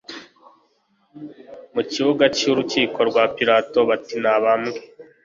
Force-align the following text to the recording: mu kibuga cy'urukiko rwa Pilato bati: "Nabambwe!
mu 1.73 1.81
kibuga 1.91 2.23
cy'urukiko 2.37 2.99
rwa 3.09 3.23
Pilato 3.35 3.79
bati: 3.89 4.15
"Nabambwe! 4.23 4.79